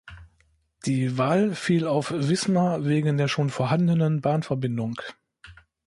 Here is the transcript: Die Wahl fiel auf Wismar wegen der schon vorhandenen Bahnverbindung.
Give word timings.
Die 0.87 1.19
Wahl 1.19 1.53
fiel 1.53 1.85
auf 1.85 2.09
Wismar 2.09 2.85
wegen 2.85 3.17
der 3.17 3.27
schon 3.27 3.51
vorhandenen 3.51 4.19
Bahnverbindung. 4.19 4.95